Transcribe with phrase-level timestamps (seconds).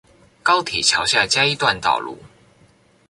[0.41, 2.17] 高鐵橋下嘉義段道路